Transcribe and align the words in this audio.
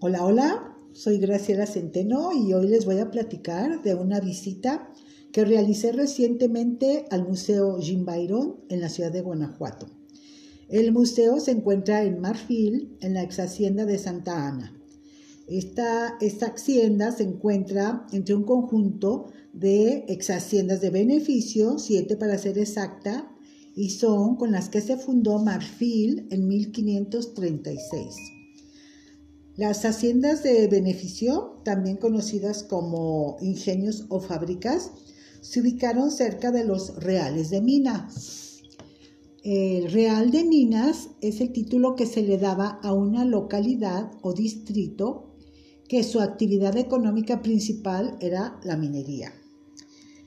Hola, 0.00 0.24
hola, 0.24 0.76
soy 0.92 1.18
Graciela 1.18 1.66
Centeno 1.66 2.30
y 2.32 2.52
hoy 2.52 2.68
les 2.68 2.84
voy 2.84 2.98
a 2.98 3.10
platicar 3.10 3.82
de 3.82 3.94
una 3.94 4.20
visita 4.20 4.92
que 5.32 5.44
realicé 5.44 5.92
recientemente 5.92 7.06
al 7.10 7.26
Museo 7.26 7.78
Jim 7.80 8.04
Byron 8.04 8.60
en 8.68 8.80
la 8.80 8.88
ciudad 8.88 9.10
de 9.10 9.22
Guanajuato. 9.22 9.86
El 10.68 10.92
museo 10.92 11.40
se 11.40 11.50
encuentra 11.50 12.04
en 12.04 12.20
Marfil, 12.20 12.96
en 13.00 13.14
la 13.14 13.22
ex 13.22 13.40
hacienda 13.40 13.84
de 13.84 13.98
Santa 13.98 14.46
Ana. 14.46 14.80
Esta, 15.46 16.16
esta 16.20 16.46
hacienda 16.46 17.12
se 17.12 17.24
encuentra 17.24 18.06
entre 18.12 18.34
un 18.34 18.44
conjunto 18.44 19.26
de 19.52 20.04
ex 20.08 20.30
haciendas 20.30 20.80
de 20.80 20.90
beneficio, 20.90 21.78
siete 21.78 22.16
para 22.16 22.38
ser 22.38 22.58
exacta, 22.58 23.33
y 23.74 23.90
son 23.90 24.36
con 24.36 24.52
las 24.52 24.68
que 24.68 24.80
se 24.80 24.96
fundó 24.96 25.38
Marfil 25.38 26.26
en 26.30 26.46
1536. 26.46 28.16
Las 29.56 29.84
haciendas 29.84 30.42
de 30.42 30.66
beneficio, 30.66 31.60
también 31.64 31.96
conocidas 31.96 32.64
como 32.64 33.36
ingenios 33.40 34.06
o 34.08 34.20
fábricas, 34.20 34.90
se 35.40 35.60
ubicaron 35.60 36.10
cerca 36.10 36.50
de 36.50 36.64
los 36.64 36.96
reales 36.96 37.50
de 37.50 37.60
Minas. 37.60 38.62
El 39.44 39.92
Real 39.92 40.30
de 40.30 40.42
Minas 40.42 41.10
es 41.20 41.40
el 41.40 41.52
título 41.52 41.94
que 41.96 42.06
se 42.06 42.22
le 42.22 42.38
daba 42.38 42.80
a 42.82 42.92
una 42.92 43.24
localidad 43.24 44.10
o 44.22 44.32
distrito 44.32 45.36
que 45.86 46.02
su 46.02 46.20
actividad 46.20 46.76
económica 46.76 47.42
principal 47.42 48.16
era 48.20 48.58
la 48.64 48.76
minería. 48.76 49.32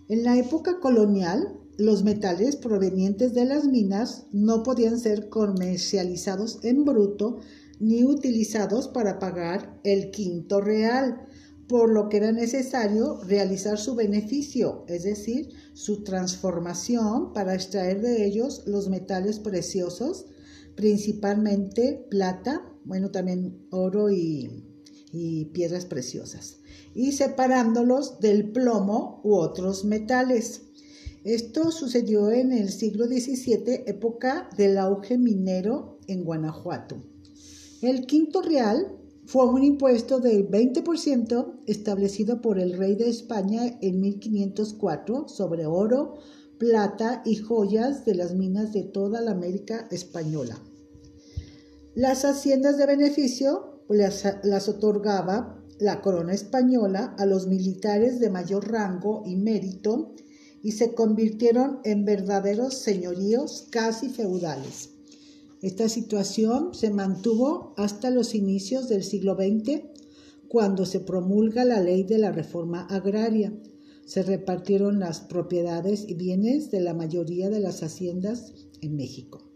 En 0.07 0.23
la 0.23 0.37
época 0.37 0.79
colonial, 0.79 1.59
los 1.77 2.03
metales 2.03 2.55
provenientes 2.55 3.33
de 3.33 3.45
las 3.45 3.65
minas 3.65 4.25
no 4.31 4.63
podían 4.63 4.99
ser 4.99 5.29
comercializados 5.29 6.59
en 6.63 6.83
bruto 6.85 7.39
ni 7.79 8.03
utilizados 8.03 8.87
para 8.87 9.19
pagar 9.19 9.79
el 9.83 10.09
quinto 10.09 10.61
real, 10.61 11.27
por 11.67 11.91
lo 11.91 12.09
que 12.09 12.17
era 12.17 12.31
necesario 12.31 13.19
realizar 13.23 13.77
su 13.77 13.93
beneficio, 13.93 14.85
es 14.87 15.03
decir, 15.03 15.49
su 15.73 16.03
transformación 16.03 17.33
para 17.33 17.53
extraer 17.53 18.01
de 18.01 18.25
ellos 18.25 18.63
los 18.65 18.89
metales 18.89 19.39
preciosos, 19.39 20.25
principalmente 20.75 22.07
plata, 22.09 22.73
bueno, 22.85 23.11
también 23.11 23.67
oro 23.69 24.09
y, 24.09 24.63
y 25.11 25.45
piedras 25.45 25.85
preciosas, 25.85 26.59
y 26.95 27.11
separándolos 27.11 28.19
del 28.21 28.51
plomo 28.51 29.21
u 29.23 29.35
otros 29.35 29.85
metales. 29.85 30.66
Esto 31.27 31.71
sucedió 31.71 32.31
en 32.31 32.53
el 32.53 32.69
siglo 32.69 33.05
XVII, 33.05 33.83
época 33.85 34.47
del 34.55 34.77
auge 34.77 35.17
minero 35.17 35.99
en 36.07 36.23
Guanajuato. 36.23 37.03
El 37.81 38.05
quinto 38.05 38.41
real 38.41 38.97
fue 39.25 39.45
un 39.45 39.61
impuesto 39.61 40.21
del 40.21 40.49
20% 40.49 41.63
establecido 41.65 42.39
por 42.39 42.59
el 42.59 42.77
rey 42.77 42.95
de 42.95 43.09
España 43.09 43.77
en 43.81 43.99
1504 43.99 45.27
sobre 45.27 45.65
oro, 45.65 46.13
plata 46.59 47.23
y 47.25 47.35
joyas 47.35 48.05
de 48.05 48.15
las 48.15 48.33
minas 48.33 48.71
de 48.71 48.83
toda 48.83 49.19
la 49.19 49.31
América 49.31 49.85
española. 49.91 50.57
Las 51.93 52.23
haciendas 52.23 52.77
de 52.77 52.85
beneficio 52.85 53.81
las, 53.89 54.23
las 54.43 54.69
otorgaba 54.69 55.61
la 55.77 55.99
corona 55.99 56.33
española 56.33 57.15
a 57.19 57.25
los 57.25 57.47
militares 57.47 58.21
de 58.21 58.29
mayor 58.29 58.71
rango 58.71 59.23
y 59.25 59.35
mérito 59.35 60.13
y 60.67 60.73
se 60.73 60.93
convirtieron 60.93 61.79
en 61.85 62.03
verdaderos 62.03 62.73
señoríos 62.73 63.67
casi 63.69 64.09
feudales. 64.09 64.89
Esta 65.61 65.87
situación 65.87 66.73
se 66.73 66.89
mantuvo 66.89 67.73
hasta 67.77 68.09
los 68.09 68.35
inicios 68.35 68.89
del 68.89 69.05
siglo 69.05 69.35
XX, 69.35 69.83
cuando 70.49 70.85
se 70.85 70.99
promulga 70.99 71.63
la 71.63 71.79
ley 71.79 72.03
de 72.03 72.17
la 72.17 72.33
reforma 72.33 72.81
agraria. 72.87 73.53
Se 74.03 74.23
repartieron 74.23 74.99
las 74.99 75.21
propiedades 75.21 76.03
y 76.05 76.15
bienes 76.15 76.69
de 76.69 76.81
la 76.81 76.93
mayoría 76.93 77.49
de 77.49 77.61
las 77.61 77.81
haciendas 77.81 78.51
en 78.81 78.97
México. 78.97 79.49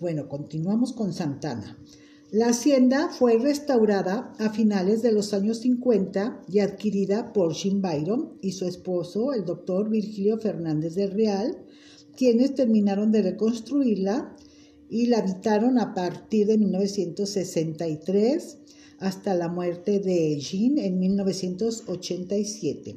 Bueno, 0.00 0.30
continuamos 0.30 0.94
con 0.94 1.12
Santana. 1.12 1.78
La 2.32 2.48
hacienda 2.48 3.08
fue 3.10 3.36
restaurada 3.36 4.32
a 4.38 4.48
finales 4.48 5.02
de 5.02 5.12
los 5.12 5.34
años 5.34 5.58
50 5.58 6.44
y 6.48 6.60
adquirida 6.60 7.34
por 7.34 7.52
Jim 7.52 7.82
Byron 7.82 8.38
y 8.40 8.52
su 8.52 8.64
esposo, 8.64 9.34
el 9.34 9.44
doctor 9.44 9.90
Virgilio 9.90 10.38
Fernández 10.38 10.94
del 10.94 11.10
Real, 11.10 11.58
quienes 12.16 12.54
terminaron 12.54 13.12
de 13.12 13.20
reconstruirla 13.20 14.34
y 14.88 15.08
la 15.08 15.18
habitaron 15.18 15.78
a 15.78 15.92
partir 15.92 16.46
de 16.46 16.56
1963 16.56 18.56
hasta 18.98 19.34
la 19.34 19.48
muerte 19.48 19.98
de 19.98 20.38
Jean 20.38 20.78
en 20.78 21.00
1987. 21.00 22.96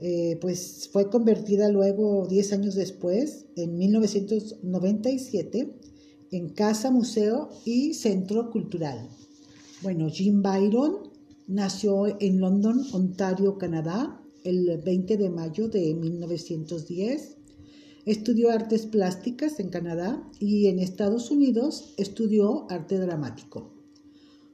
Eh, 0.00 0.36
pues 0.42 0.90
fue 0.92 1.08
convertida 1.08 1.70
luego, 1.70 2.26
10 2.28 2.52
años 2.52 2.74
después, 2.74 3.46
en 3.56 3.78
1997, 3.78 5.93
en 6.34 6.48
Casa 6.48 6.90
Museo 6.90 7.48
y 7.64 7.94
Centro 7.94 8.50
Cultural. 8.50 9.08
Bueno, 9.82 10.08
Jim 10.10 10.42
Byron 10.42 11.12
nació 11.46 12.20
en 12.20 12.40
London, 12.40 12.84
Ontario, 12.92 13.56
Canadá, 13.56 14.20
el 14.42 14.82
20 14.84 15.16
de 15.16 15.30
mayo 15.30 15.68
de 15.68 15.94
1910. 15.94 17.36
Estudió 18.04 18.50
artes 18.50 18.86
plásticas 18.86 19.60
en 19.60 19.68
Canadá 19.68 20.28
y 20.40 20.66
en 20.66 20.80
Estados 20.80 21.30
Unidos 21.30 21.94
estudió 21.98 22.66
arte 22.68 22.98
dramático. 22.98 23.72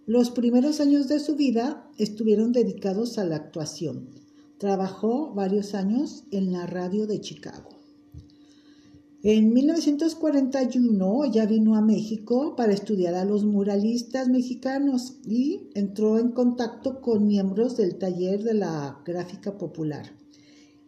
Los 0.04 0.30
primeros 0.30 0.80
años 0.80 1.08
de 1.08 1.18
su 1.18 1.34
vida 1.34 1.90
estuvieron 1.96 2.52
dedicados 2.52 3.16
a 3.16 3.24
la 3.24 3.36
actuación. 3.36 4.10
Trabajó 4.58 5.32
varios 5.32 5.72
años 5.74 6.24
en 6.30 6.52
la 6.52 6.66
radio 6.66 7.06
de 7.06 7.22
Chicago. 7.22 7.79
En 9.22 9.52
1941 9.52 11.26
ya 11.26 11.44
vino 11.44 11.74
a 11.74 11.82
México 11.82 12.56
para 12.56 12.72
estudiar 12.72 13.14
a 13.14 13.26
los 13.26 13.44
muralistas 13.44 14.30
mexicanos 14.30 15.18
y 15.26 15.68
entró 15.74 16.18
en 16.18 16.30
contacto 16.30 17.02
con 17.02 17.26
miembros 17.26 17.76
del 17.76 17.98
taller 17.98 18.42
de 18.42 18.54
la 18.54 19.02
gráfica 19.04 19.58
popular. 19.58 20.06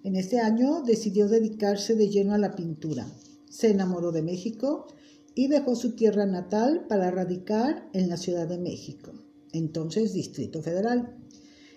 En 0.03 0.17
ese 0.17 0.41
año 0.41 0.83
decidió 0.83 1.29
dedicarse 1.29 1.95
de 1.95 2.09
lleno 2.09 2.33
a 2.33 2.39
la 2.39 2.57
pintura. 2.57 3.07
Se 3.51 3.69
enamoró 3.69 4.13
de 4.13 4.23
México 4.23 4.87
y 5.35 5.49
dejó 5.49 5.77
su 5.77 5.95
tierra 5.95 6.25
natal 6.25 6.87
para 6.89 7.11
radicar 7.11 7.91
en 7.93 8.09
la 8.09 8.17
Ciudad 8.17 8.49
de 8.49 8.57
México, 8.57 9.13
entonces 9.53 10.15
Distrito 10.15 10.63
Federal. 10.63 11.19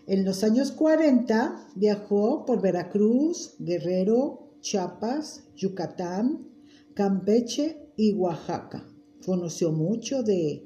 En 0.07 0.23
los 0.23 0.41
años 0.45 0.71
40 0.71 1.71
viajó 1.75 2.45
por 2.45 2.61
Veracruz, 2.61 3.55
Guerrero, 3.59 4.44
Chiapas, 4.65 5.43
Yucatán, 5.55 6.47
Campeche 6.95 7.91
y 7.95 8.13
Oaxaca. 8.13 8.83
Conoció 9.23 9.71
mucho 9.71 10.23
de, 10.23 10.63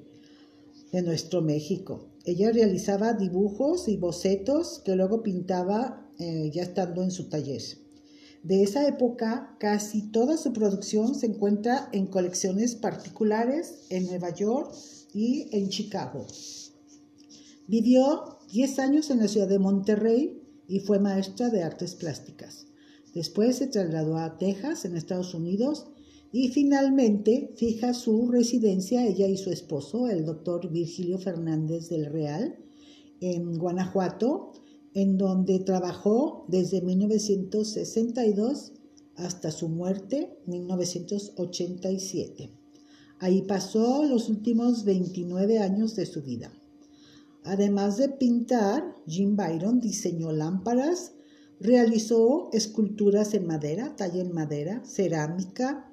nuestro 1.03 1.41
México. 1.41 2.07
Ella 2.23 2.49
realizaba 2.53 3.11
dibujos 3.11 3.89
y 3.89 3.97
bocetos 3.97 4.81
que 4.85 4.95
luego 4.95 5.21
pintaba 5.21 6.09
eh, 6.17 6.49
ya 6.53 6.61
estando 6.63 7.03
en 7.03 7.11
su 7.11 7.27
taller. 7.27 7.61
De 8.41 8.63
esa 8.63 8.87
época, 8.87 9.57
casi 9.59 10.11
toda 10.11 10.37
su 10.37 10.53
producción 10.53 11.13
se 11.13 11.25
encuentra 11.25 11.89
en 11.91 12.07
colecciones 12.07 12.75
particulares 12.75 13.85
en 13.89 14.05
Nueva 14.05 14.33
York 14.33 14.73
y 15.13 15.49
en 15.51 15.67
Chicago. 15.67 16.25
Vivió 17.67 18.37
10 18.53 18.79
años 18.79 19.09
en 19.09 19.19
la 19.19 19.27
ciudad 19.27 19.49
de 19.49 19.59
Monterrey 19.59 20.41
y 20.69 20.79
fue 20.79 20.99
maestra 20.99 21.49
de 21.49 21.63
artes 21.63 21.95
plásticas. 21.95 22.69
Después 23.14 23.58
se 23.58 23.68
trasladó 23.68 24.18
a 24.18 24.38
Texas, 24.38 24.86
en 24.86 24.96
Estados 24.96 25.34
Unidos, 25.34 25.88
y 26.31 26.50
finalmente 26.50 27.52
fija 27.56 27.94
su 27.94 28.30
residencia, 28.30 29.06
ella 29.06 29.28
y 29.28 29.38
su 29.38 29.50
esposo, 29.50 30.08
el 30.08 30.25
doctor 30.25 30.72
Virgilio 30.72 31.17
Fernández 31.17 31.90
del 31.90 32.06
Real, 32.06 32.56
en 33.20 33.58
Guanajuato, 33.58 34.53
en 34.94 35.17
donde 35.17 35.59
trabajó 35.59 36.46
desde 36.47 36.82
1962 36.82 38.73
hasta 39.16 39.52
su 39.52 39.70
muerte, 39.70 40.38
1987. 40.46 42.52
Ahí 43.20 43.41
pasó 43.41 44.03
los 44.03 44.29
últimos 44.29 44.85
29 44.85 45.59
años 45.59 45.96
de 45.96 46.05
su 46.05 46.22
vida. 46.22 46.53
Además 47.44 47.97
de 47.97 48.09
pintar, 48.09 48.96
Jim 49.08 49.35
Byron 49.35 49.79
diseñó 49.79 50.32
lámparas, 50.32 51.14
Realizó 51.61 52.50
esculturas 52.53 53.34
en 53.34 53.46
madera, 53.46 53.94
talla 53.97 54.22
en 54.22 54.32
madera, 54.32 54.82
cerámica. 54.85 55.91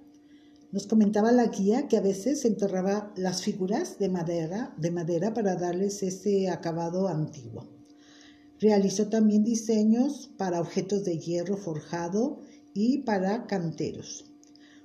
Nos 0.70 0.86
comentaba 0.86 1.32
la 1.32 1.46
guía 1.46 1.88
que 1.88 1.96
a 1.96 2.00
veces 2.00 2.44
enterraba 2.44 3.12
las 3.16 3.42
figuras 3.42 3.98
de 3.98 4.08
madera, 4.08 4.74
de 4.78 4.92
madera 4.92 5.34
para 5.34 5.56
darles 5.56 6.04
ese 6.04 6.50
acabado 6.50 7.08
antiguo. 7.08 7.66
Realizó 8.60 9.08
también 9.08 9.42
diseños 9.42 10.30
para 10.36 10.60
objetos 10.60 11.04
de 11.04 11.18
hierro 11.18 11.56
forjado 11.56 12.42
y 12.72 12.98
para 12.98 13.48
canteros. 13.48 14.24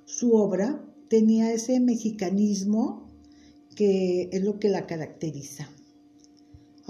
Su 0.04 0.34
obra 0.34 0.84
tenía 1.08 1.52
ese 1.52 1.78
mexicanismo 1.78 3.08
que 3.76 4.30
es 4.32 4.42
lo 4.42 4.58
que 4.58 4.68
la 4.68 4.86
caracteriza. 4.88 5.68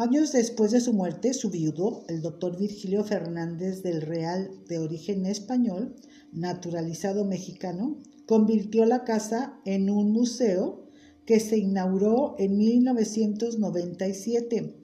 Años 0.02 0.32
después 0.32 0.72
de 0.72 0.80
su 0.80 0.92
muerte, 0.92 1.32
su 1.32 1.48
viudo, 1.48 2.02
el 2.08 2.22
doctor 2.22 2.58
Virgilio 2.58 3.04
Fernández 3.04 3.84
del 3.84 4.02
Real, 4.02 4.50
de 4.66 4.80
origen 4.80 5.26
español, 5.26 5.94
naturalizado 6.32 7.24
mexicano, 7.24 7.98
convirtió 8.26 8.84
la 8.84 9.04
casa 9.04 9.60
en 9.64 9.90
un 9.90 10.10
museo 10.10 10.88
que 11.24 11.38
se 11.38 11.56
inauguró 11.56 12.34
en 12.40 12.58
1997. 12.58 14.74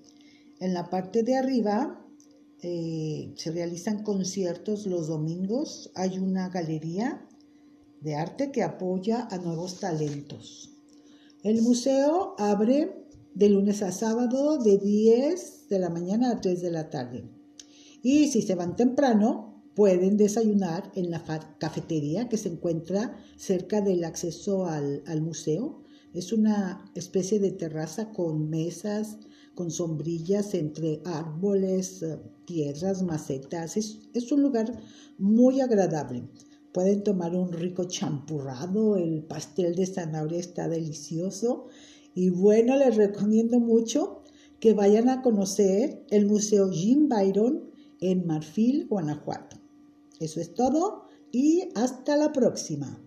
En 0.60 0.72
la 0.72 0.88
parte 0.88 1.24
de 1.24 1.34
arriba 1.34 2.06
eh, 2.62 3.32
se 3.34 3.50
realizan 3.50 4.04
conciertos 4.04 4.86
los 4.86 5.08
domingos, 5.08 5.90
hay 5.96 6.20
una 6.20 6.48
galería 6.48 7.26
de 8.02 8.14
arte 8.14 8.52
que 8.52 8.62
apoya 8.62 9.26
a 9.28 9.38
nuevos 9.38 9.80
talentos. 9.80 10.70
El 11.42 11.60
museo 11.62 12.36
abre 12.38 13.07
de 13.34 13.48
lunes 13.48 13.82
a 13.82 13.92
sábado 13.92 14.58
de 14.58 14.78
10 14.78 15.68
de 15.68 15.78
la 15.78 15.90
mañana 15.90 16.32
a 16.32 16.40
3 16.40 16.60
de 16.60 16.70
la 16.70 16.90
tarde. 16.90 17.24
Y 18.02 18.28
si 18.28 18.42
se 18.42 18.54
van 18.54 18.76
temprano, 18.76 19.62
pueden 19.74 20.16
desayunar 20.16 20.90
en 20.96 21.10
la 21.10 21.22
cafetería 21.58 22.28
que 22.28 22.36
se 22.36 22.48
encuentra 22.48 23.16
cerca 23.36 23.80
del 23.80 24.02
acceso 24.02 24.66
al, 24.66 25.22
museo. 25.22 25.84
Es 26.12 26.32
una 26.32 26.90
especie 26.94 27.38
de 27.38 27.52
terraza 27.52 28.10
con 28.12 28.50
mesas, 28.50 29.18
con 29.54 29.70
sombrillas 29.70 30.54
entre 30.54 31.00
árboles, 31.04 32.04
tierras, 32.44 33.02
macetas. 33.02 33.76
Es, 33.76 34.00
es 34.14 34.32
un 34.32 34.42
lugar 34.42 34.80
muy 35.16 35.60
agradable. 35.60 36.28
Pueden 36.72 37.04
tomar 37.04 37.36
un 37.36 37.52
rico 37.52 37.84
champurrado, 37.84 38.96
el 38.96 39.22
pastel 39.22 39.74
de 39.74 39.86
zanahoria 39.86 40.40
está 40.40 40.68
delicioso 40.68 41.68
y 42.18 42.30
bueno, 42.30 42.76
les 42.76 42.96
recomiendo 42.96 43.60
mucho 43.60 44.24
que 44.58 44.74
vayan 44.74 45.08
a 45.08 45.22
conocer 45.22 46.04
el 46.10 46.26
Museo 46.26 46.68
Jim 46.68 47.08
Byron 47.08 47.70
en 48.00 48.26
Marfil, 48.26 48.88
Guanajuato. 48.88 49.58
Eso 50.18 50.40
es 50.40 50.52
todo 50.52 51.04
y 51.30 51.68
hasta 51.76 52.16
la 52.16 52.32
próxima. 52.32 53.00